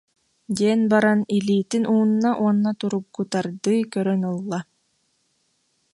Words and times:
диэн 0.57 0.81
баран 0.91 1.19
илиитин 1.37 1.83
уунна 1.93 2.31
уонна 2.41 2.71
тургутардыы 2.79 3.77
көрөн 3.93 4.23
ылла 4.33 4.59